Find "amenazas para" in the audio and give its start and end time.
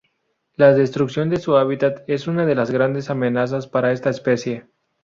3.11-3.91